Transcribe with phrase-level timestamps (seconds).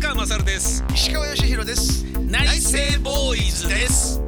[0.00, 0.84] 宮川勝です。
[0.94, 2.04] 石川義弘です。
[2.20, 4.22] 内政ボーイズです。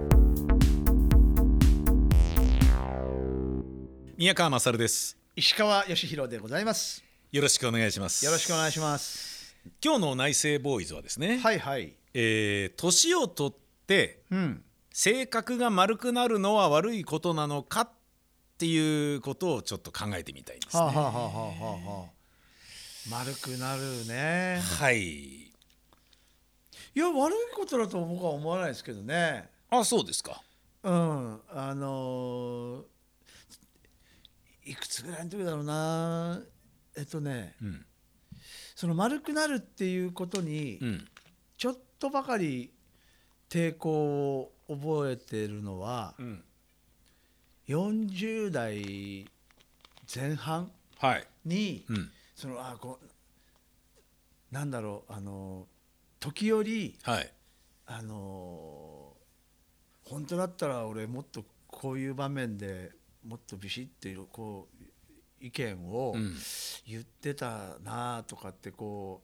[4.17, 5.17] 宮川勝です。
[5.36, 7.04] 石川義弘でございます。
[7.30, 8.25] よろしくお願いします。
[8.25, 9.54] よろしくお願いします。
[9.82, 11.95] 今日の内政ボーイズはですね、はいはい。
[12.14, 14.64] えー年を取ってうん。
[14.93, 17.91] 性格が丸くなるのは悪いことなのかっ
[18.59, 20.82] ていうことをちょっと考えてみたいんですね。
[20.82, 22.11] はあ、はあはあはあはあ。
[23.09, 24.61] 丸くなるね。
[24.80, 25.49] はい
[26.94, 29.48] いや悪いことだと僕は思わないですけどね。
[29.70, 30.42] あそうですか。
[30.82, 31.40] うん。
[31.50, 32.82] あのー
[34.66, 36.40] いくつぐらいの時だろうな。
[36.96, 37.86] えっとねうん。
[38.74, 41.08] その丸くなるっていうことにうん。
[41.56, 42.72] ちょっとばかり
[43.48, 46.44] 抵抗を覚えてるのはうん。
[47.68, 49.27] 40代
[50.12, 51.27] 前半はい。
[51.44, 52.10] にうん。
[52.34, 55.66] そのあこうなんだろうあの
[56.20, 57.33] 時折はい。
[57.86, 59.17] あの
[60.05, 62.92] 本当だったら俺もっとこういう場面で
[63.27, 64.84] もっとビシッていうこう
[65.44, 66.36] 意見をうん。
[66.86, 69.22] 言ってたなとかってこ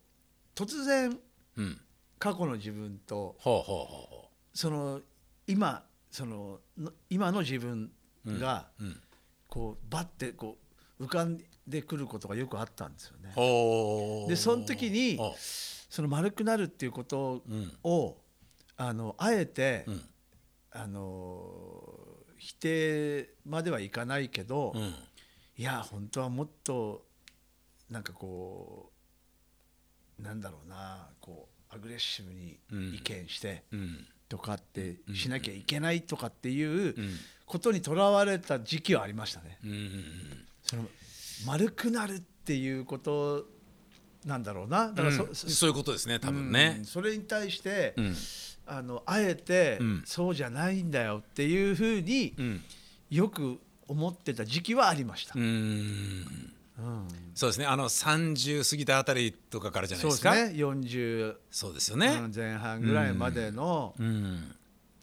[0.55, 1.19] う突然
[1.57, 1.81] うん。
[2.19, 3.37] 過去の自分と
[4.55, 5.01] その
[5.47, 7.91] 今そのの今の自分
[8.27, 8.69] が
[9.49, 10.57] こうバッてこ
[10.99, 13.33] う浮かんでくることがよくあったんですよね。
[14.29, 15.33] でその時にあ。
[15.89, 17.73] その丸くなるっていうことうん。
[17.83, 18.17] を
[18.77, 20.03] あのあえて、うん。
[20.73, 21.43] あの
[22.39, 24.95] 否定まではいかないけど、うん。
[25.57, 27.05] いや本当はもっと
[27.91, 28.93] なんかこ
[30.19, 32.59] うなんだろうなこうアグレッシブに
[32.95, 34.07] 意見してうん。
[34.29, 37.17] とかってしなきゃいけないとかっていううん。
[37.47, 39.59] ことにとらわれた時期はありましたね。
[40.63, 40.89] その
[41.45, 43.47] 丸くなるっていうこと
[44.25, 44.89] なんだろうな。
[44.89, 45.35] だからそ,うん。
[45.35, 46.83] そ、そういうことですね多分うんね。
[46.85, 48.17] それに対して、うん。
[48.67, 50.03] あのあえて、うん。
[50.05, 52.63] そうじゃないんだよっていうふうにうん。
[53.11, 53.59] よく
[53.89, 55.35] 思ってた時期はありました。
[55.37, 55.43] うん。
[55.43, 57.09] うん。
[57.35, 57.67] そうですね。
[57.67, 62.21] あの30過ぎたあたりとかからじゃないそうでかですすね40そうですよね。
[62.35, 64.55] 前半ぐらいまでの、うん。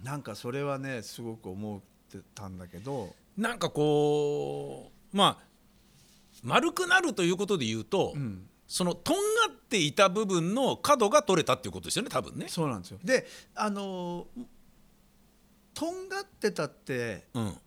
[0.03, 1.79] なんかそれはねすごく思っ
[2.11, 5.52] てたんだけど、なんかこうまあ
[6.43, 8.47] 丸くなるということで言うと、うん。
[8.67, 9.21] そのとんが
[9.53, 12.47] っていた部分の角が取れたっていうことですよね多分ね。
[12.47, 12.99] そうなんですよ。
[13.03, 14.25] であの
[15.73, 17.57] とんがってたってうん、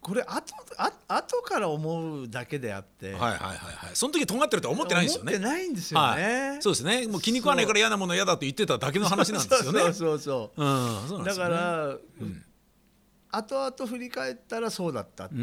[0.00, 3.90] これ後あ後から思うだけであって、はいはいはいはい。
[3.94, 5.34] その時とんがってるとは思ってないですよね。
[5.34, 6.52] 思ってないんですよね。
[6.52, 7.06] はい、そうですね。
[7.08, 9.80] もう気に食わないから嫌なものは嫌だと言ってただけの話なんですよね。
[9.80, 11.20] そうそうそうう。
[11.22, 11.98] ん、だから、ん。
[13.32, 15.42] 後々振り返ったらそうだったっていう、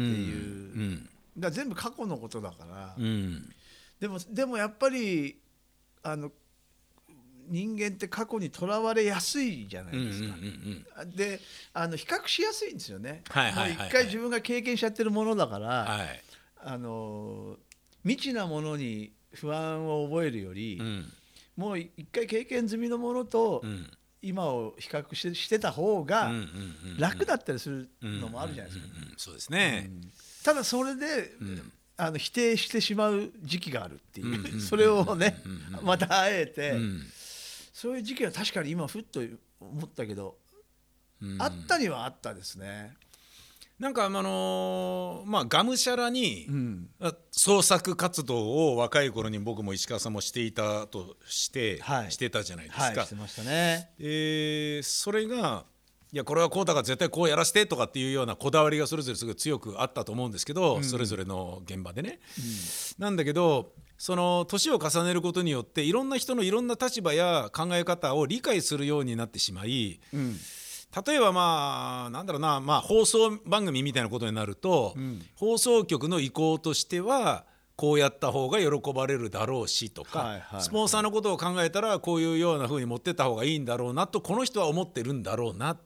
[0.80, 3.04] んだから全部過去のことだから、うん。
[3.04, 3.54] うん
[4.00, 5.38] でもでもやっぱり
[6.02, 6.30] あの
[7.48, 10.34] 人間って過去にとらわれやすいじゃないうんうんですか。
[11.02, 11.10] うん。
[11.16, 11.40] で
[11.72, 13.22] あの比較しやすいんですよね。
[13.28, 16.22] はいはい一回自分が経験しちゃってるものだから、はい。
[16.64, 17.56] あの
[18.02, 21.12] 未知なものに不安を覚えるより、うん。
[21.56, 23.90] もう一回経験済みのものとうん
[24.24, 26.44] 今を比較してしてた方がうんうんう
[26.96, 28.92] ん楽だったりするのもあるじゃないですか。
[28.94, 29.90] うんうんうんそうですね。
[30.42, 31.72] ただそれで、ん。
[31.96, 35.36] あの否定してしまう時期があるっていう、うんうんうんそれをね、
[35.82, 37.02] またあえて、うん。
[37.72, 39.20] そういう時期は確かに今ふっと
[39.60, 40.36] 思ったけど、
[41.22, 41.40] うん。
[41.40, 42.94] あったにはあったですね。
[43.78, 53.04] なんかあのーまあがむしゃらに、うんあ創作活動を若い頃に僕も石川さんもしていたとして、はいしてたじゃないですはい、か。
[53.04, 53.90] してましたね。
[53.98, 55.64] えーそれが
[56.12, 62.20] いやこれはこうだから絶対こうやらせてとかっていうようなこだわりがそれぞれすごい強くあったと思うんですけど、それぞれの現場でね。
[62.98, 70.36] なんだけどその年を重ねることによっていろんな人のいろんな立場や考え方を理解するようになってしまいうん
[71.06, 74.94] 例えばまあなんだろうな、まあ、放送番組みたいなことになると、
[75.34, 77.44] 放送局の意向としては
[77.76, 85.78] こうやった方が喜ばれるだろうしとか、はいはいはいスポンサーのことを考えたらこういうような風に持ってった方がいいんだろうなとこの人は思ってるんだろうなっ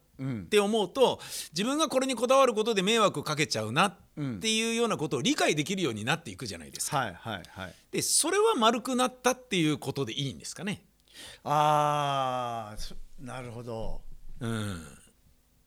[0.51, 1.21] て思うと
[1.53, 3.97] 自分がこれにこだわることで迷惑かけちゃうなっ
[4.41, 6.99] ていうようなことを理解できるようになっていくじゃないですか。
[6.99, 7.75] はいはいはい。
[7.93, 10.85] でそれは丸くなったっていうことでいいんですかね？
[11.45, 12.77] あ
[13.21, 14.03] なるほど
[14.41, 14.99] うん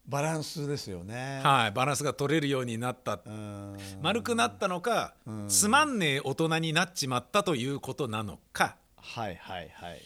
[0.07, 1.41] バランスですよね。
[1.43, 5.13] はい、バランスが取れるようになったうん丸くなったのか、
[5.47, 10.01] つまんねえ大人になっちまったということなのかはいはいはい。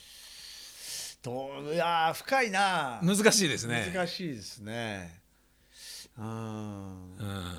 [1.24, 3.00] どういやー深いな。
[3.02, 3.92] 難しいですね。
[3.94, 5.22] 難しいですね。
[6.18, 6.26] うん。
[6.26, 7.54] うん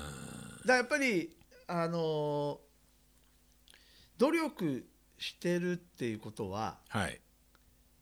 [0.65, 1.35] だやっぱり
[1.67, 2.57] あのー
[4.19, 4.87] 努力
[5.19, 7.19] してるっていうことははい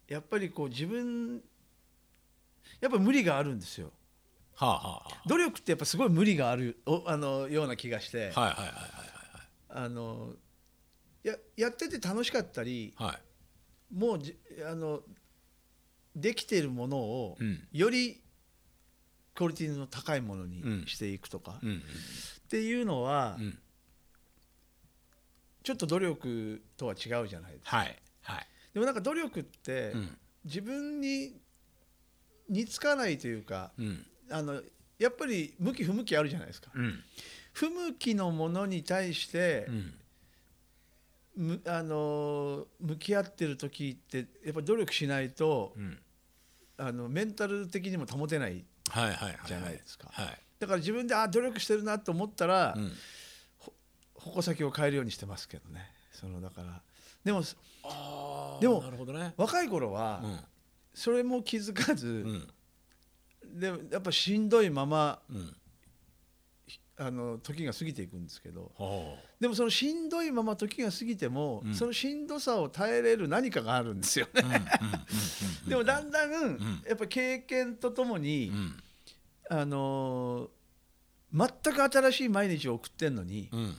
[0.08, 1.42] やっぱりこう自分
[2.82, 3.92] やっぱ無理があるんですよ。
[4.56, 8.74] はあは努力ってやっぱすごい無理があるおあのような気がして、あはいはいはい
[9.70, 10.34] あの
[11.24, 13.08] ややってて楽しかったりはい。
[13.08, 13.22] はい
[13.94, 14.36] もうじ
[14.68, 15.02] あの
[16.16, 17.68] できているものをうん。
[17.72, 18.22] より
[19.36, 20.86] クオリティの高いものにうん。
[20.88, 21.78] していくとか、うんうん。
[21.78, 21.82] っ
[22.50, 23.60] ていうのは、うん。
[25.64, 27.78] ちょっと努力とは違うじゃないですか。
[27.78, 28.48] はいはい。
[28.74, 30.18] でもなんか努力って、うん。
[30.46, 31.34] 自分に
[32.50, 34.06] 似つかないというかうん。
[34.30, 34.62] あの
[34.98, 36.72] やっぱり向き不向きあるじゃないですか。
[36.74, 37.04] うん。
[37.54, 39.94] 不向きのものに対してう、ん。
[41.38, 46.00] むあの向き合ってる時ってやっぱり努力しないとうん。
[46.78, 48.66] あのメンタル的にも保てない
[49.46, 50.10] じゃないですか。
[50.12, 52.92] はいだから自分であ努力してるなと思ったら、うん。
[54.16, 55.92] 矛先を変えるようにしてますけどね。
[56.12, 56.82] そのだから。
[57.24, 57.44] でも
[57.84, 58.82] あーでも
[59.14, 59.34] ね。
[59.38, 60.40] 若い頃はうん
[60.96, 63.60] それも気づかず、うん。
[63.60, 65.56] でもやっぱしんどいままうん。
[66.98, 68.72] あの時が過ぎていくんですけど。
[68.80, 71.76] はでもそのしんどいまま時が過ぎても、うん。
[71.76, 74.42] そのしんどさを耐えれる何かがあるんですよね。
[75.68, 76.84] でもだんだん、ん。
[76.88, 78.84] やっぱ経験とともに、うん。
[79.50, 80.50] あのー
[81.34, 83.78] 全く新しい毎日を送ってんのに、うん。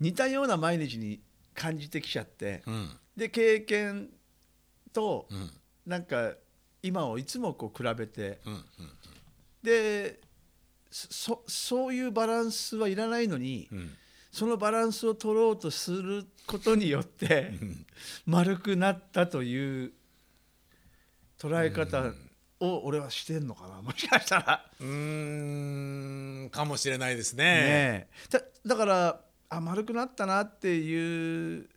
[0.00, 1.20] 似たような毎日に
[1.54, 2.90] 感じてきちゃって、うん。
[3.16, 4.08] で経験
[4.92, 5.50] とうん。
[5.86, 6.34] なんか
[6.86, 8.40] 今をいつもこう比べて。
[8.46, 8.62] うんうん
[9.62, 10.20] で
[10.90, 13.90] そそういうバランスはいらないのに、うん。
[14.32, 17.86] そのバランスを取ろうとすることによってうん。
[18.26, 19.92] 丸くなったという
[21.38, 22.12] 捉え方
[22.60, 24.64] を俺はしてんのかなもしかしたら。
[24.80, 27.44] うーんかもしれないですね。
[27.44, 28.08] ねえ。
[28.30, 31.68] だだからあ丸くなったなっていう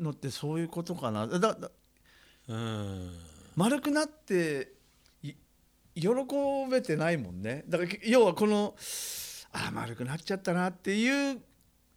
[0.00, 1.26] のってそういうことかな。
[1.26, 1.70] だだ
[2.48, 4.72] うん丸くなって
[5.22, 5.32] い
[5.94, 6.08] 喜
[6.70, 8.74] べてないもんねだから要はこの
[9.52, 11.40] あ丸くなっちゃったなっていう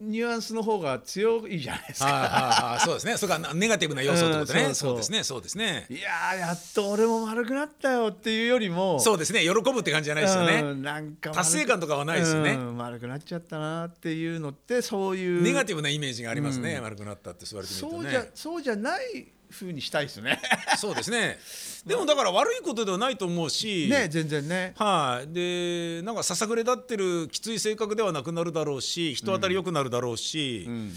[0.02, 2.18] ニュアンスの方が強いじゃないですはいか。
[2.20, 3.18] はいはいそうですね。
[3.18, 4.62] それからネガティブな要素ってことね。
[4.64, 5.24] うんそうそうそうですね。
[5.24, 5.88] そうですね。
[5.90, 9.42] いやーやっと俺も丸くなったよっていうよりもそうですね。
[9.42, 10.62] 喜ぶって感じじゃないですよね。
[10.62, 16.76] うんなんか達成感とかはないですよねうん丸くなっちゃったなっていうのってそういうネガティブなイメージがありますね。
[16.76, 18.30] うん丸くなったって言われてみるとそうじゃね。
[18.34, 20.40] そうじゃない風にしたいですね。
[20.78, 21.40] そうですね。
[21.86, 23.88] でもだから悪いことではないと思うし。
[23.90, 24.74] ね全然ね。
[24.78, 30.94] はい、でなんかささくれ立ってるきつい性格ではなくなるだろうし人当たり良くなるだろうし、うん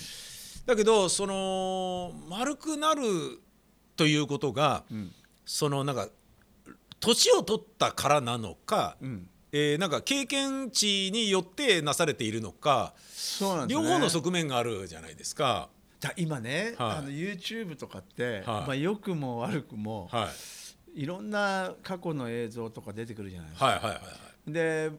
[0.65, 3.03] だけどその丸くなる
[3.97, 5.13] ということが、ん
[5.45, 6.09] そのなんか
[7.01, 12.95] 年を取ったからなのか、うんえーなんか経験値によってなされているのか、
[13.41, 13.67] ね。
[13.69, 15.69] 両方の側面があるじゃないですか。
[16.03, 16.97] だ今ね、はい。
[16.99, 18.45] あの YouTube とかって、はい。
[18.45, 20.29] まあ良くも悪くも、は
[20.95, 23.67] い、い、ろんな過去の映像とか出てくるじゃないですか。
[23.67, 24.01] はいはいはいは
[24.49, 24.53] い。
[24.53, 24.91] で、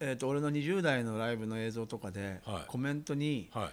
[0.00, 2.62] えー、と俺の20代のライブの映像とかで、はい。
[2.68, 3.68] コメントにはい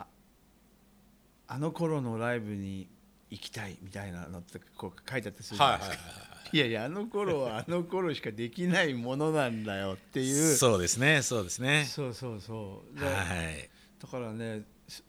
[1.52, 2.88] 「あの頃のライブに
[3.28, 5.96] 行きたい」みたいなのってこう書いてあったりするじゃないですか。
[5.96, 6.56] はいはいはい。
[6.56, 10.56] いやいやあの頃はあの頃しかできないものなんだよっていう。
[10.56, 11.84] そうですねそうですね。
[11.84, 12.98] そうそうそう。
[12.98, 13.68] ではい
[14.00, 15.02] だからねそ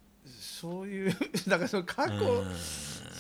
[0.62, 1.16] そういう
[1.48, 2.56] だからその過去うん。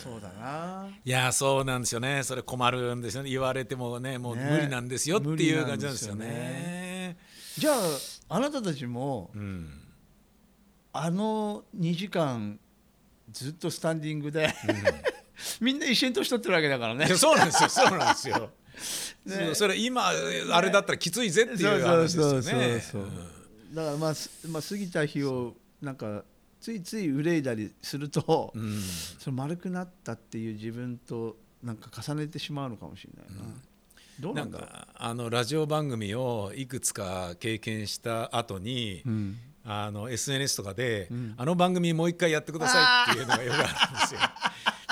[0.02, 0.90] そうだな。
[1.06, 2.24] いやそうなんですよね。
[2.24, 3.30] それ困るんですよね。
[3.30, 4.48] 言われてもねもうね。
[4.50, 7.18] 無理なんですよっていう感じなんですよ無理なんね。
[7.58, 7.78] じゃあ
[8.30, 9.70] あなたたちもうん。
[10.94, 12.60] あの2時間
[13.32, 14.54] ずっとスタンディングで、
[15.62, 17.08] みんな一緒に年取ってるわけだからね。
[17.16, 17.70] そうなんですよ。
[17.70, 18.50] そうなんですよ。
[19.26, 19.56] ね。
[19.56, 21.86] それ今あれだったらきついぜっていう。
[21.86, 23.12] 話ですよね。
[23.74, 26.24] だからまあ、すまあ、過ぎた日をなんか
[26.60, 28.62] ついつい憂いだりすると、うん。
[28.62, 28.82] うん
[29.20, 33.54] その丸くなったっていう自分となんか重ねてしまうのかもしれないな、
[34.20, 34.68] どうななんんだろう？
[34.68, 39.38] かあのラジオ番組をいくつか経験した後に、うん。
[39.64, 41.36] あの SNS とかで、ん。
[41.38, 43.68] あの番組もう一回やってくださいっていうのがよくあるん
[44.00, 44.20] ですよ。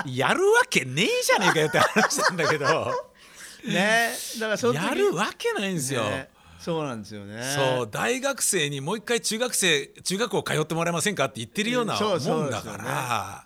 [0.05, 2.93] やるわけねえじゃねえかよって話なんだけど。
[3.67, 6.03] ねだからやるわけないんですよ。
[6.03, 6.29] ね
[6.60, 7.42] そうなんですよね。
[7.56, 13.46] そう大学生にもう一回中学生中学校通ってもらえませんかって言ってるようなもんだから。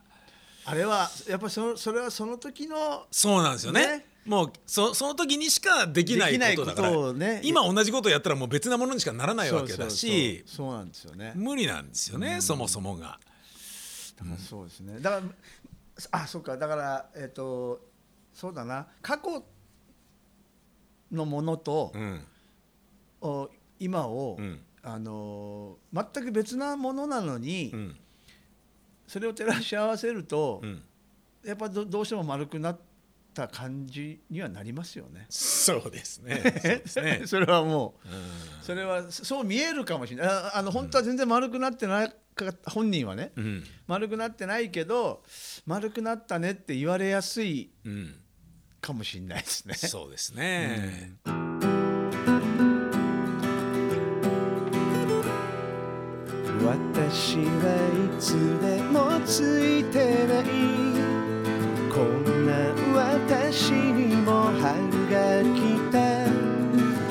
[0.65, 3.85] あれはやっぱりそのそれはその時のそうなんですよね。
[3.97, 4.05] ね。
[4.25, 7.13] もうそその時にしかできないことだから。
[7.13, 7.41] ね。
[7.43, 11.33] 今同じことをやったらもう別なものにしかならないわけだしそうなんですよね。
[11.35, 13.19] 無理なんですよね、そもそもが。
[14.17, 14.99] だからそうですね。
[14.99, 15.21] だから
[16.11, 16.57] あそうか。
[16.57, 17.81] だからえっ、と
[18.33, 18.87] そうだな。
[19.01, 19.43] 過去
[21.11, 22.21] のものと、うん。
[22.21, 22.32] お
[23.79, 24.59] 今を、うん。
[24.85, 27.95] あのー全く別なものなのに、うん。
[29.07, 30.83] それを照らし合わせると、うん。
[31.45, 32.79] やっぱどどうしても丸くなっ
[33.33, 35.25] た感じにはなりますよね。
[35.29, 36.81] そうですね。
[36.83, 37.21] そすね。
[37.27, 38.63] それはもううん。
[38.63, 40.27] それはそう見えるかもしれない。
[40.27, 43.31] ああの本当は全然丸くなってないか本人はね。
[43.35, 43.63] うん。
[43.87, 45.23] 丸くなってないけど
[45.65, 48.15] 丸くなったねって言われやすいうん。
[48.83, 49.75] かもしれないですね。
[49.75, 51.13] そうですね、
[56.65, 60.43] 私はいつでもついてない
[61.91, 62.51] こんな
[62.95, 64.63] 私にも春
[65.09, 65.57] が来
[65.91, 65.93] た。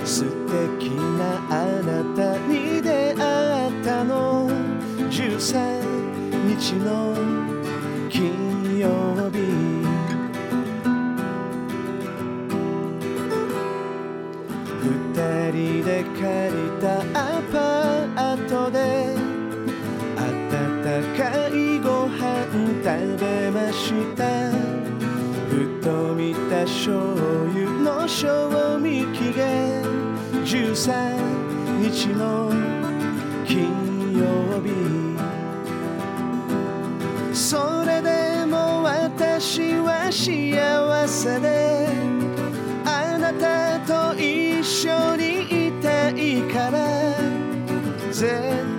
[0.07, 4.49] 素敵なあなたに出会ったの。
[5.11, 5.83] 13
[6.49, 7.42] 日の
[22.93, 24.53] 食べました。
[25.49, 26.93] ふと見た醤
[27.51, 29.83] 油の賞味期限。
[30.45, 31.17] 13
[31.81, 32.53] 日の
[33.47, 34.69] 金曜日。
[37.33, 41.89] それでも私は幸せで
[42.85, 43.81] あなた
[44.13, 47.17] と一緒にいたいから
[48.11, 48.29] 絶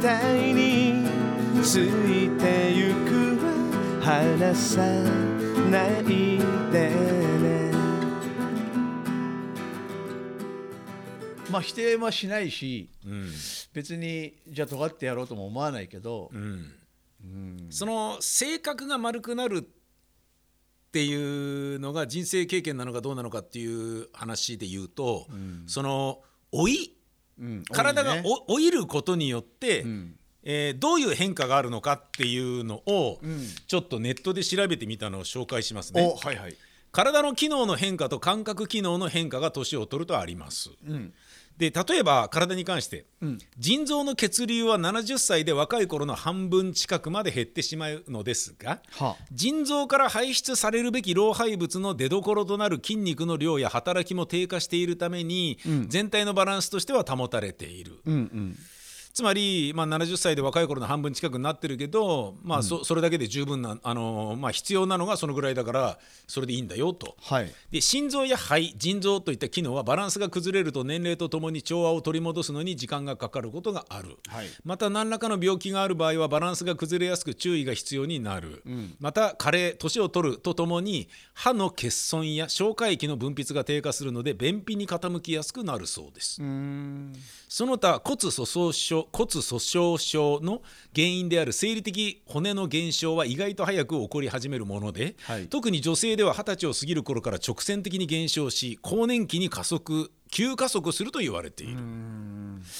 [0.03, 1.03] 対に
[1.63, 2.92] ついてゆく。
[4.13, 4.86] 離さ
[5.72, 6.38] ないで
[6.72, 7.72] ね。
[11.50, 13.32] まあ否定はしないしうん。
[13.74, 16.72] 別にじゃあ尖ってやろうとも思わないけど、うん。
[17.24, 17.67] うん。
[17.72, 23.65] その性格が丸くなるっていうのが人生経験なのかどうなのかってい
[24.01, 25.25] う話で言うと、
[25.65, 26.96] その老い
[27.39, 27.63] うん。
[27.63, 28.17] 体が
[28.48, 33.47] 老いることによって、うんえーどういう変化があるのかっていうのを、うん。
[33.67, 36.01] ちょっとネットで調べてみたのを紹介しますね。
[36.01, 36.15] お。
[36.15, 36.55] はいはい、
[36.91, 40.71] 体の機能の変化と感覚機能の変化が年を取るとあります。
[40.88, 41.13] うん。
[41.57, 55.89] で例えば体に関してうん、腎臓の血流は70歳で若い頃の半分近くまで減ってしまうのですがは腎臓から排出されるべき老廃物の出どころとなる筋肉の量や働きも低下しているために、うん。
[55.89, 58.01] 全体のバランスとしては保たれている。
[58.05, 58.57] うんうん
[59.13, 67.15] つまり、まあ、70歳で若い頃の半分近くになってるけど、まあそそれだけで十分な、あのまあ、必要なのがそのぐらいだからそれでいいんだよと。
[67.22, 67.51] はい。
[67.70, 74.48] で心臓や肺腎臓といった機能はバランスが崩れると年齢とともに調和を取り戻すのに時間がかかることがある、はい。
[74.65, 78.63] また何らかの病気がある場合はバランスが崩れやすく注意が必要になる、
[79.00, 86.41] また加齢年を取るとともに歯の欠損や消化液の分泌が低下するので便秘に傾きやすくなるそうです、
[87.48, 90.62] その他骨粗鬆症骨粗鬆症の
[90.95, 95.48] 原因である生理的骨の減少は意外と早く起こり始めるもので、はい。
[95.48, 101.77] 特に女性では二十歳を過ぎる頃から直線的に減少し更年期に加速急加速すると言われている。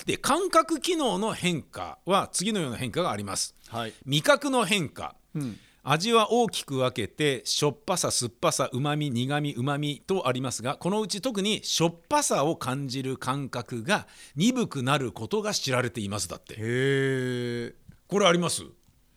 [0.06, 3.56] で感覚機能の変化は次のような変化があります。
[3.68, 3.94] はい。
[4.06, 16.54] 味覚の変化、うん味は大きく分けてしょっぱさ酸っぱさうまみ苦みうまみとありますがこのうち特にしょっぱさを感じる感覚が鈍くなることが知られていますだって。
[16.54, 17.76] へえ。
[18.08, 18.64] これあります？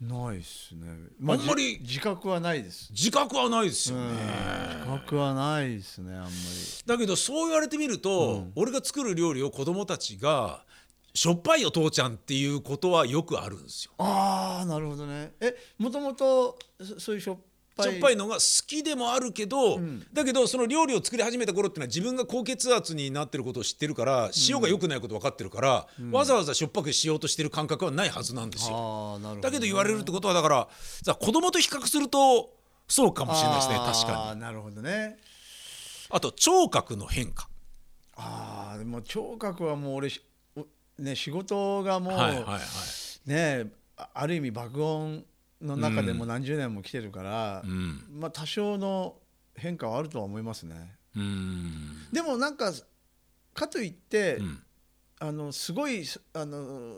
[0.00, 0.88] ないっすね、
[1.22, 2.90] あんまりじ自覚はないです。
[2.90, 4.12] 自覚はないですよね。
[4.80, 6.32] 自覚はないですねあんまり。
[6.84, 10.64] だけどそう言われてみると、俺が作る料理を子供たちが
[11.16, 13.92] しょっぱいよ父ちゃんっていうことはよくあるんですよ。
[13.98, 15.32] ああなるほどね。
[15.40, 17.90] えもともとそそういうしょっぱい。
[17.90, 20.06] しょっぱいのが好きでもあるけど、ん。
[20.12, 28.76] だけどその料理を作り始めた頃っていうのは自分が高血圧になってることを知ってるから塩が良くないこと分かってるから、わざわざしょっぱくしようとしてる感覚はないはずなんですよ。
[28.76, 30.68] ああなるほどね、だけど言われるってことはだから
[31.02, 32.50] さ子供と比較すると
[32.88, 34.40] そうかもしれないですね確かに。
[34.40, 35.16] なるほどね。
[36.08, 37.48] あと聴覚の変化。
[38.14, 40.08] ああでも聴覚はもう俺
[40.98, 43.28] ね仕事がもう、はいはいはい。
[43.28, 45.24] ねあある意味爆音
[45.60, 48.04] の中でもう何十年も来てるから、うん。
[48.12, 49.16] まあ多少の
[49.54, 52.06] 変化はあるとは思いますねうん。
[52.12, 52.72] でもなんか
[53.54, 54.62] かといって、うん
[55.18, 56.94] あのすごいあの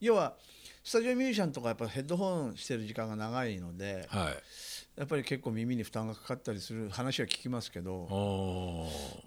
[0.00, 0.36] 要は
[0.84, 4.34] スタジオミュージシャンとかやっぱヘッドホンしてる時間が長いのではい。
[4.98, 8.08] やっぱり結構耳に負担がかかったりする話は聞きますけど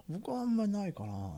[0.08, 1.30] 僕はあんまりないかな。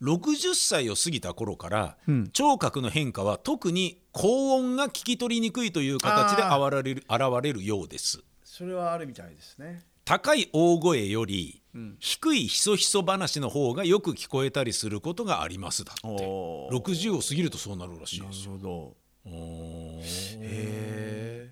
[0.00, 8.22] 60歳を過ぎた頃から、うん聴覚の変化は特に高音が聞き取りにくいという形であ現れる現れるようです。
[8.44, 9.82] それはあるみたいですね。
[10.04, 18.96] 高い大声より、ん低いひそひそ話の方がよく聞こえたりすることがありますだっておー60を過ぎるとそうなるらしいなるですよほど。
[19.34, 20.02] へ
[20.42, 21.50] え。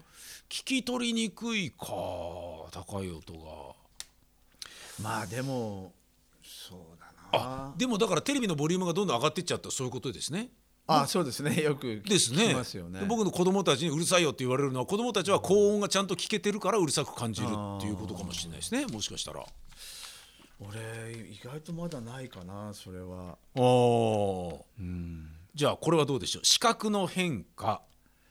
[0.48, 1.86] 聞き取りにくいか
[2.70, 3.74] 高い音が。
[5.02, 5.92] まあでも
[6.42, 7.12] そうだな。
[7.32, 10.48] あでもだからテレビのボリュームがどんどん上がっていっちゃったそういうことですね。
[10.86, 11.56] あそうですね。
[11.62, 13.00] よく聞ですねきますよね。
[13.00, 18.86] で僕の子供たちにうるさいよって言われるのは子供たちは高音がちゃんと聞けてるからうるさく感じるっていうことかもしれないですね。
[18.86, 19.44] もしかしたら。
[20.58, 23.36] 俺意外とまだないかなそれは。
[23.56, 24.60] あー
[25.56, 26.44] じゃあこれはどうでしょう？
[26.44, 27.80] 視覚の変化。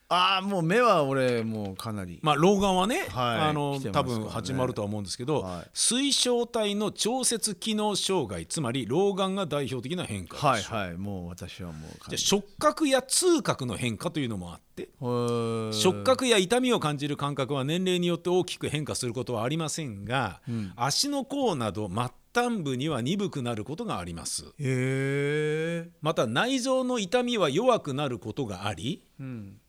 [0.08, 2.20] ああもう目は俺もうかなり。
[2.22, 3.40] まあ老眼はね、はい。
[3.50, 3.90] あのね。
[3.90, 5.70] 分始まるとは思うんですけど、はい。
[5.74, 10.98] 水晶体の調節機能障害つまり老眼が代表的な変化はいはい。
[10.98, 20.42] もう私はもうじゃあ触覚や痛覚の変化というのもあって触覚や痛みを感じる感覚は年齢によって大きく変化することはありませんが、
[20.76, 24.44] 足の甲など末端部には鈍くなることがあります。
[26.02, 29.62] また内臓の痛みは弱くなることがありうん。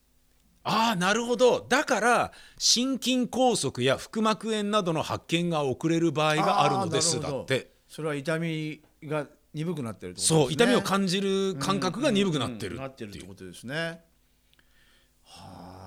[0.65, 1.65] ああなるほど。
[1.69, 7.21] だから心筋梗塞や腹膜炎などの発見が遅れる場合があるのです。
[7.21, 7.71] だって。
[7.87, 10.19] それは痛みが鈍くなってるね。
[10.21, 13.27] そう痛みを感じる感覚が鈍くなってるっていう。
[13.27, 14.01] ことですね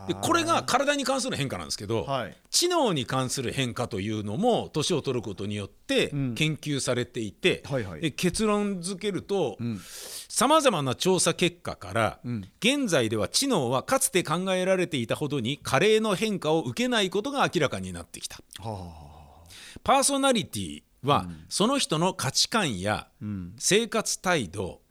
[0.10, 2.36] でこれが体に関する変化なんですけど、はい。
[2.50, 6.34] 知能に関する変化というのも年を取ることによってん。
[6.34, 8.01] 研究されていて、はいはい。
[8.01, 9.79] で結論付けるとん。
[10.27, 12.43] さまざまな調査結果から、ん。
[12.60, 18.39] 現在では知能はかつて考えられていたほどに加齢の変化を受けないことが明らかになってきた。
[18.60, 18.91] は
[19.84, 23.08] パーソナリティは、その人の価値観や
[23.58, 24.88] 生活態度、うん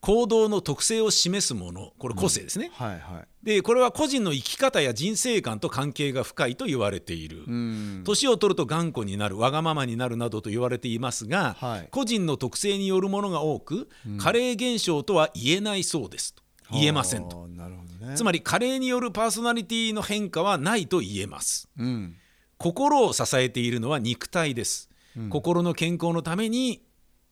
[0.00, 2.70] 行動の特性を示すものこれ個性ですね。
[2.74, 3.28] はいはい。
[3.44, 7.44] でこれは個人の生き方や人生観と関係が深いと言われている。
[7.46, 8.02] うん。
[8.04, 11.88] 年を取ると頑固になるわがままになるなどと言われていますが、はい。
[11.90, 13.88] 個人の特性によるものが多く、
[14.18, 16.42] 加齢現象とは言えないそうですと。
[16.70, 17.42] 言えませんと。
[17.42, 18.14] あーなるほどね。
[18.14, 21.68] つまり加齢によるパーソナリティの変化はないと言えます。
[21.78, 22.16] うん。
[22.58, 24.90] 心を支えているのは肉体です、
[25.30, 26.82] 心の健康のために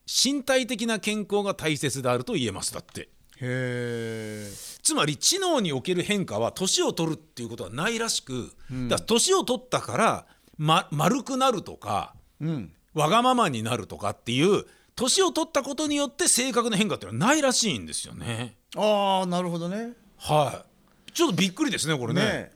[0.06, 2.72] 身体的な健康が大切であると言えます。
[2.72, 3.08] だって。
[3.38, 4.50] へえ
[4.82, 8.52] つまり知能における変化は年を取るっていうことはないらしく、
[8.88, 12.72] だから年を取ったから、ま、丸くなるとかうん。
[12.94, 14.64] わがままになるとかっていう
[14.94, 18.56] 年を取ったことによって性格の変化っていうのはないらしいんですよね。
[18.74, 19.92] ああなるほどね。
[20.16, 20.64] は
[21.08, 21.12] い。
[21.12, 22.22] ちょっとびっくりですねこれね。
[22.22, 22.52] ね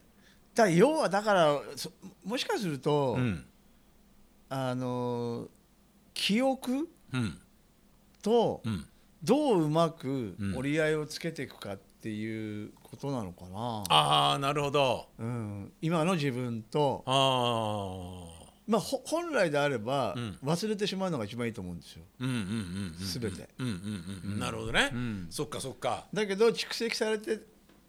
[0.54, 1.90] だ要はだからそ
[2.24, 3.44] もしかすると、うん。
[4.48, 5.48] あの
[6.14, 6.86] 記憶うん
[8.22, 8.86] とうん。
[9.22, 15.08] どううまくうん折り合いをつけていくかっていうことなのかな、ああなるほど。
[15.18, 18.50] うん、今の自分と、ああ。
[18.66, 22.04] まあ、ほ本来であればうん忘れてしまうのが一番いいと思うんですよ。
[22.20, 22.94] うんうんうんうん。
[22.98, 24.38] 全てうんうんうん。
[24.38, 24.86] なるほどね。
[24.86, 26.06] んそっかそっか。
[26.14, 27.40] だけど蓄積されて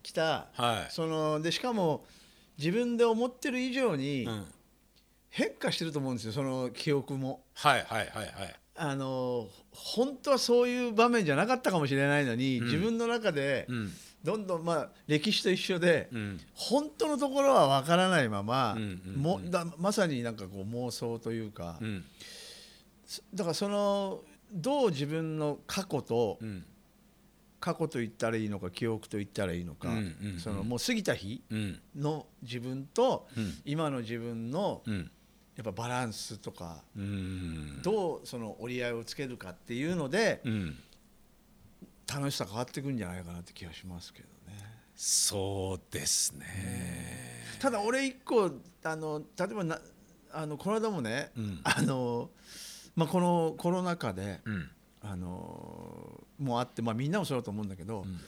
[0.01, 0.91] きた、はい。
[0.91, 2.03] そのでしかも
[2.57, 4.45] 自分で思ってる以上にうん。
[5.29, 7.43] 変化してると思うんですよその記憶も。
[7.53, 8.55] はいはいはいはい。
[8.83, 13.91] あの本当はそういう場面じゃなかったかもしれないのに、自分の中でうん。
[14.23, 16.39] どんどんまあ歴史と一緒で、うん。
[16.55, 19.21] 本当のところは分からないまま、うんうんうん。
[19.21, 22.03] もだまさになんかこう妄想というか、うん。
[23.35, 26.65] だからそのどう自分の過去と、うん。
[27.59, 30.39] 過去と言ったらいいのか記憶と言ったらいいのか、うんうんうん。
[30.39, 31.79] そのもう過ぎた日うん。
[31.95, 33.53] の自分と、うん。
[33.63, 35.11] 今の自分のうん
[35.55, 37.81] やっぱバランスとか、うん。
[37.81, 40.77] どうその折り合いをつけるかっていうので、うん。
[42.13, 44.57] 楽しさ変わってくんじゃないかなって気がしますけどね。
[44.95, 47.45] そうですね。
[47.59, 48.51] ただ俺一個
[48.83, 49.79] あの例えばな
[50.33, 52.29] あのこの間もね、うんあの
[52.95, 54.69] まあ、このコロナ禍で、うん
[55.03, 58.19] あのもうあって、まあ、みんなもそうだと思うんだけど、ん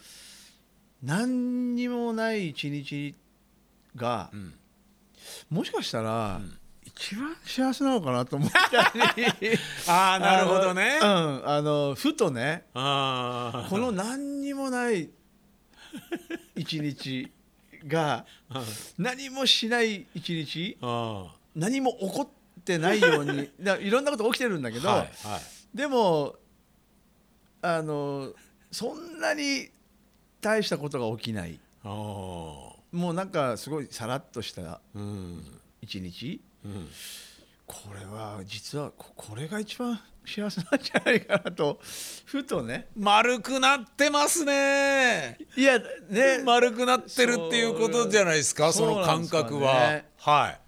[1.04, 3.16] 何にもない一日
[3.96, 4.54] が、うん。
[5.50, 6.42] もしかしたら、
[6.86, 9.24] 一番幸せなのかなと思ったり
[9.88, 11.00] ああなるほどね。
[11.02, 12.66] あの,、うん、あのふとね。
[12.74, 12.80] こ
[13.78, 15.10] の何にもない
[16.56, 17.32] 一日
[17.88, 18.26] が
[18.98, 25.78] 何もしない一日あ何も起こってないように だいろんなこと起きてるんだけど、あはいはい。
[25.78, 26.36] でも
[27.62, 28.34] あの
[28.72, 29.70] そんなに
[30.42, 31.60] 大したことが起きない。
[31.84, 35.60] もうなんかすごいさらっとしたうん。
[35.82, 36.53] 一日うん。
[37.66, 41.80] これは実はここれが一番幸せなんじゃないかなと
[42.26, 45.38] ふとね丸くなってますね。
[45.56, 46.42] いやね。
[46.46, 50.60] 丸くなってるっていうことじゃないですかその感覚は、そうなんですはい。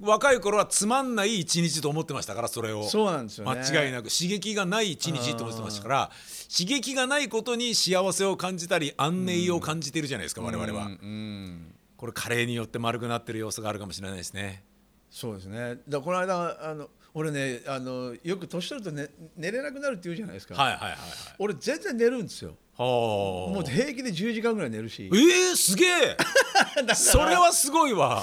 [0.00, 2.84] 若い頃はつまんない一日と思ってましたからそれを。
[2.84, 3.60] そうなんですよね。
[3.60, 4.10] 間違いなく。
[4.10, 6.10] 刺激がない一日と思ってましたから
[6.56, 11.74] 刺激がないことに幸せを感じたり安寧を感じてるじゃないですか我々は、うん。
[11.96, 14.62] これ加齢によって丸くなってる要素があるかもしれないですね
[15.10, 15.78] そうですね。
[15.88, 20.98] だこの間あの俺ねあのよく年取ると、ね、寝れなくなるって言うじゃないですか、はいはいはいはい。
[21.38, 22.54] 俺全然寝るんですよ。
[22.76, 25.04] はもう平気で10時間ぐらい寝るし。
[25.04, 26.16] えー、すげえ。
[26.94, 28.22] それはすごいわ。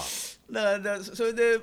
[0.49, 1.59] だからそれで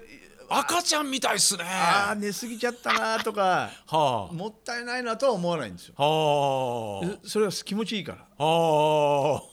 [0.48, 1.64] 赤ちゃんみたいっすね。
[1.64, 5.94] ああ寝すぎちゃったなとかはもったいないなとは思わないんですよ。
[5.96, 6.04] あ。
[6.04, 8.26] はそれは気持ちいいから。
[8.38, 9.52] あはあ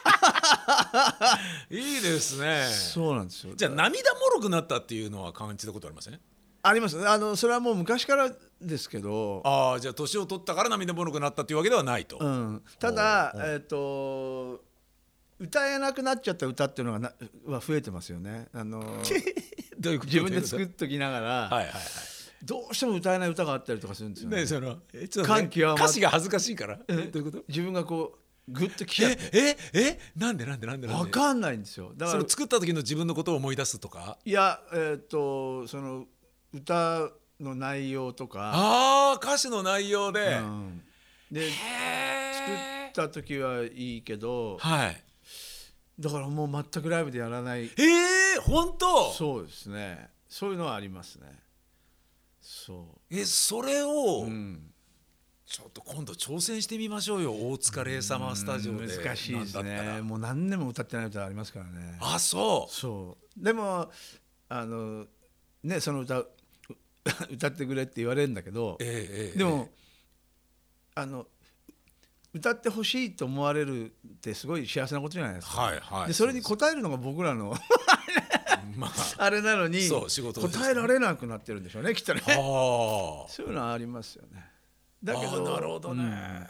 [1.70, 2.66] いいですね。
[2.66, 3.54] そうなんですよ。
[3.54, 6.20] じゃあ涙もろくなったっていうのは感じたことありません？
[6.62, 7.08] あります。
[7.08, 14.62] あのそれはもう昔からですけど、ああじゃあ年を取ったから涙もろくなったっていうわけではないと、うん、ただえっ、と
[15.38, 17.12] 歌えなくなっちゃった歌っていうのがな
[17.46, 18.48] は増えてますよね。
[18.52, 18.80] あの
[19.80, 20.12] どういうこと？
[20.12, 21.72] 自分で作っどときながら、はいはいはい。
[22.42, 24.36] どうしても歌えない歌があったりとかするんですよね。
[24.38, 25.08] ねそのね
[25.74, 26.78] 歌詞が恥ずかしいから。
[26.88, 27.44] えどういうこと？
[27.48, 31.04] 自分がこうグッときえええなんでなんでなんでなんで？
[31.04, 31.92] 分かんないんですよ。
[31.96, 34.18] だから作った時の自分のことを思い出すとか？
[34.24, 36.06] いやえっ、とその
[36.52, 40.82] 歌の内容とか、ああ歌詞の内容で、うん。
[41.30, 44.58] で作へった時はいいけど。
[44.58, 45.02] はい。
[45.98, 47.64] だからもう全くライブでやらない。
[47.64, 49.12] えー、本当？
[49.12, 50.08] そうですね。
[50.28, 51.26] そういうのはありますね。
[52.40, 54.72] そえそれを、う、うん、
[55.50, 57.32] ちょっと今度挑戦してみましょうよ。
[57.32, 58.86] 大塚レイサマースタジオで。
[58.86, 60.00] 難しいですね。
[60.00, 61.98] もう何年も歌ってない歌ありますからね。
[62.00, 62.72] あそう。
[62.72, 63.44] そう。
[63.44, 63.90] でも
[64.48, 65.06] あの
[65.64, 66.30] ねその歌う
[67.32, 69.70] 歌ってくれって言われるんだけど、ええええでも、
[70.94, 71.26] あの
[72.32, 75.62] 歌ってほしいと思われるってすごい幸せなことじゃないですか。
[75.62, 76.06] はいはい。
[76.06, 77.56] でそれに応えるのが僕らの
[78.76, 78.92] まあ。
[79.18, 79.88] あれなのにね。
[79.88, 82.22] 答えられなくなってるんでしょうねきっとね。
[82.24, 84.49] あそういうのはありますよね。
[85.02, 86.46] だけあどなるほどね、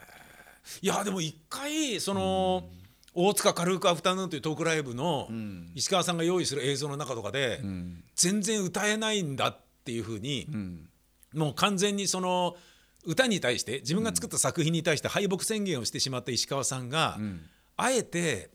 [0.83, 2.69] いやでも一回その、
[3.15, 5.71] 大塚軽くアフタヌーンというトークライブのん。
[5.75, 8.05] 石川さんが用意する映像の中とかで、うん。
[8.15, 10.89] 全然歌えないんだっていうふうに、うん。
[11.35, 12.57] もう完全にその
[13.05, 17.41] 歌に対して自分が作った作品に対して敗北宣言をしてしまった石川さんが、ん。
[17.77, 18.51] あえて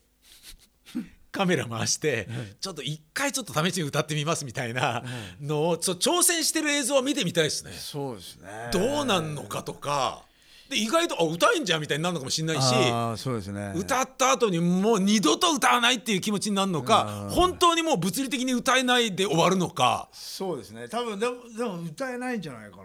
[1.35, 2.29] カメラ回して、
[2.61, 5.03] ちょっと一回ちょっと試しに歌ってみますみたいな
[5.41, 7.71] のをちょ挑戦してる映像を見てみたいですね。
[7.73, 8.49] そうですね。
[8.71, 10.23] どうなんのかとか
[10.69, 13.73] で意外とあ歌えんじゃんみたいになるのかもしれないしそうですね。
[13.75, 20.87] 歌った後にもう二度と歌わないっていう気持ちになるのか本当にもう物理的に歌えないで終わるのかそうですね。
[20.87, 22.83] 多分でもでも歌えないんじゃないかな。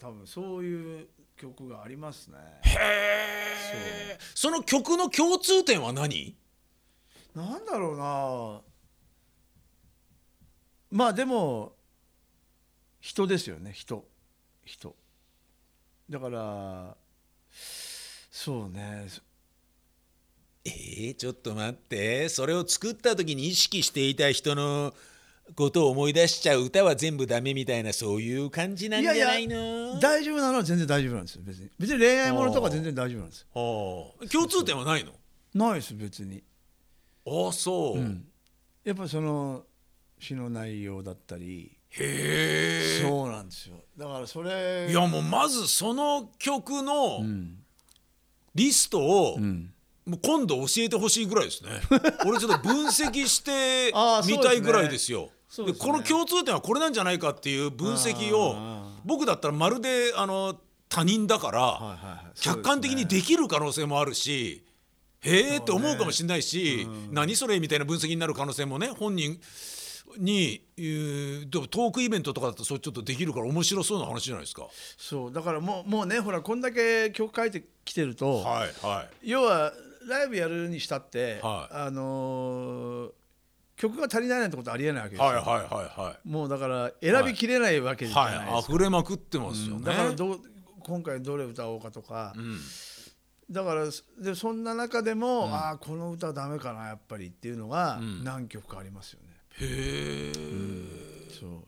[0.00, 2.38] 多分そういう曲がありますね。
[2.62, 2.76] へ
[4.14, 6.34] えその曲の共通点は何？
[7.34, 8.60] なんだろうな。
[10.90, 11.72] まあでも
[13.00, 13.72] 人ですよね。
[13.72, 14.04] 人
[14.64, 14.94] 人。
[16.10, 16.96] だから
[18.30, 19.06] そうね。
[20.64, 24.94] えー、ちょっと待ってそれを作った時に意識していた人の
[25.56, 29.98] ことを思い出しちゃう歌は全部ダメみたいなそういう感じなんじゃないの？
[29.98, 31.42] 大丈夫なのは全然大丈夫なんですよ。
[31.44, 33.46] 別に別に恋愛ものとか全然大丈夫なんですよ。
[33.54, 35.12] はあ共通点はないの？
[35.54, 36.44] ないです別に。
[37.26, 38.00] ああそう、
[38.84, 39.64] やっぱその
[40.18, 41.76] 詩の内容だったり。
[41.90, 43.02] へえ。
[43.02, 43.76] そうなんですよ。
[43.96, 47.58] だからそれいやもうまずその曲のうん。
[48.54, 49.72] リストを、うん。
[50.04, 51.70] もう今度教えてほしいぐらいですね。
[52.26, 53.92] 俺ちょっと分析して
[54.26, 55.30] みたいぐらいですよ。
[55.48, 55.72] ですね。
[55.72, 58.56] でこの共通点はこれなんじゃないかっていう分析を
[59.04, 60.58] 僕だったらまるであの
[60.88, 64.62] 他人だから、客観的にできる可能性もあるし
[65.22, 69.40] へえって思うかもしれないし、何それみたいな分析になる可能性もね本人
[70.18, 74.66] に、トークイベントとかだとそれちょっとできるから面白そうな話じゃないですか。
[74.98, 75.32] そう。
[75.32, 79.28] だからもうもうねほらこんだけ曲書いてきてると、はいはい。
[79.30, 79.72] 要は
[80.08, 81.74] ライブやるにしたって、はい。
[81.74, 83.10] あのー
[83.74, 85.56] 曲が足りないなんてことありえないわけですよ、はいはいは
[85.96, 86.28] いはい。
[86.28, 89.86] もうだから選びきれないわけじゃないですか、はい、溢れまくってますよね。
[89.86, 90.40] だからどう
[90.80, 92.58] 今回どれ歌おうかとか、うん
[93.52, 93.84] だから
[94.18, 98.24] でそんな中でも、ああこの歌ダメかなやっぱりっていうのがん。
[98.24, 99.28] 何曲かありますよね、
[99.60, 101.64] へえ、そう。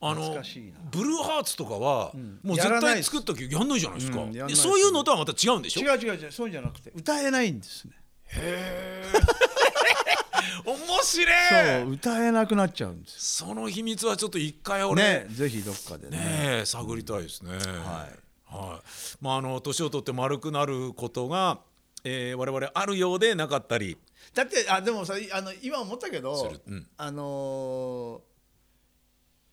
[0.00, 0.30] あの
[0.90, 2.38] ブルーハーツとかは、ん。
[2.42, 4.22] もう絶対作った曲やんないじゃないですか。
[4.22, 5.80] うんそういうのとはまた違うんでしょ？
[5.80, 6.32] 違う違う違う。
[6.32, 7.92] そうじゃなくて歌えないんですね。
[8.26, 9.04] へえ。
[10.64, 11.82] 面白い。
[11.82, 16.16] そう歌えなくなっちゃうんですその秘密はちょっと一回俺ねぜひどっかでね。
[16.18, 16.24] ね
[16.62, 17.52] え探りたいですね。
[17.52, 18.18] はい。
[18.50, 18.86] はい。
[19.20, 21.60] まああの年を取って丸くなることが、
[22.04, 23.96] えー、我々あるようでなかったり。
[24.34, 26.60] だってあでもさあの今思ったけすどる。
[26.66, 26.86] うん。
[26.96, 28.28] あのー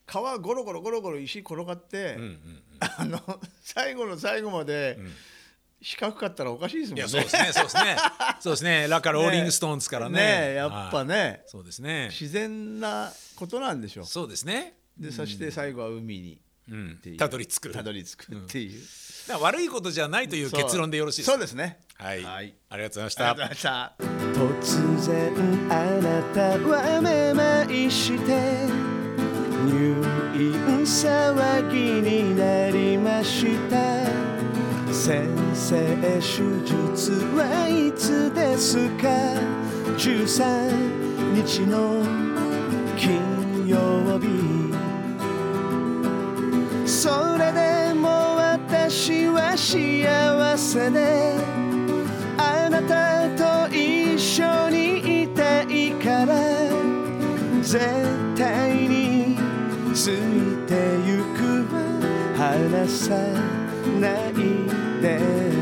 [0.05, 2.39] 川ゴロゴロゴロゴロ石転がって、うんうん
[2.79, 3.19] あの
[3.63, 4.99] 最後の最後まで、
[5.81, 7.07] 四角かったらおかしいですもんね。
[7.07, 7.97] そうですねそうですね。
[8.41, 8.87] そうですね。
[8.89, 10.19] ラカローリングストーンズからね。
[10.19, 11.07] ねやっぱはい。
[11.07, 12.09] ねそうですね。
[12.11, 14.05] 自然なことなんでしょう。
[14.05, 14.77] そうですね。
[14.97, 16.41] でそして最後は海に
[17.17, 17.71] たどり着く。
[17.71, 18.81] たどり着くっていう、
[19.39, 21.31] 悪いことじゃないという結論でよろしいです。
[21.31, 21.79] そうですね。
[21.97, 22.55] はい、はい。
[22.69, 23.95] ありがとうございましありがとうごたざいました。
[24.35, 25.33] 突然
[25.71, 28.85] あなたはめまいして
[29.65, 30.03] 入
[30.35, 34.05] 院騒ぎになりました。
[34.93, 35.75] 先生
[36.15, 36.21] 手
[36.65, 39.07] 術はいつですか
[39.97, 42.01] ？13日の
[42.97, 43.34] 金
[50.75, 51.33] せで
[52.37, 53.29] あなた
[53.69, 56.35] と一緒にいたいから。
[57.61, 57.79] 絶
[58.37, 59.37] 対に
[59.93, 60.73] ついて
[61.07, 61.79] ゆくは
[62.37, 63.15] 離さ
[64.01, 64.33] ない
[65.01, 65.54] で。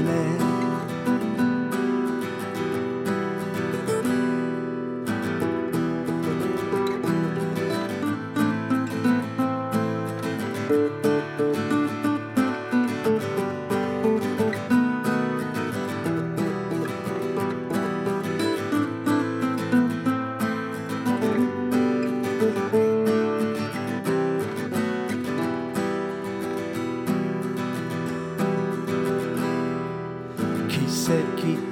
[30.85, 31.13] 奇跡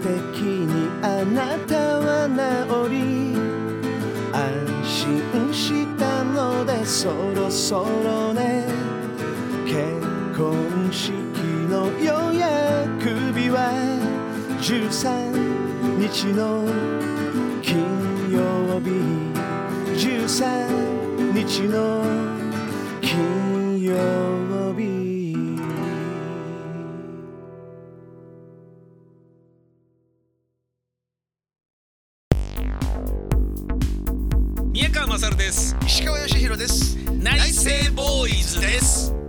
[0.01, 3.35] 的にあなたは治り
[4.31, 4.39] 安
[4.85, 8.65] 心したのでそろそろね
[9.65, 9.75] 結
[10.37, 11.11] 婚式
[11.69, 13.73] の予約日は
[14.61, 16.63] 13日の
[17.61, 18.91] 金曜日
[20.07, 22.05] 13日の
[23.01, 24.20] 金曜日。
[36.31, 36.95] 義弘です。
[37.11, 39.20] 内政ボーイズです。